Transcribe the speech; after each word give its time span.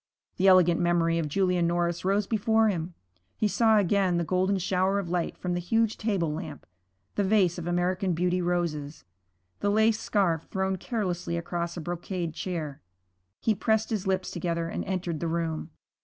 The 0.37 0.47
elegant 0.47 0.79
memory 0.81 1.19
of 1.19 1.27
Julia 1.27 1.61
Norris 1.61 2.03
rose 2.03 2.25
before 2.25 2.69
him. 2.69 2.95
He 3.37 3.47
saw 3.47 3.77
again 3.77 4.17
the 4.17 4.23
golden 4.23 4.57
shower 4.57 4.97
of 4.97 5.09
light 5.09 5.37
from 5.37 5.53
the 5.53 5.59
huge 5.59 5.95
table 5.95 6.33
lamp, 6.33 6.65
the 7.13 7.23
vase 7.23 7.59
of 7.59 7.67
American 7.67 8.13
Beauty 8.13 8.41
roses, 8.41 9.05
the 9.59 9.69
lace 9.69 9.99
scarf 9.99 10.47
thrown 10.49 10.77
carelessly 10.77 11.37
across 11.37 11.77
a 11.77 11.81
brocade 11.81 12.33
chair. 12.33 12.81
He 13.41 13.53
pressed 13.53 13.91
his 13.91 14.07
lips 14.07 14.31
together 14.31 14.67
and 14.69 14.83
entered 14.85 15.19
the 15.19 15.27
room. 15.27 15.69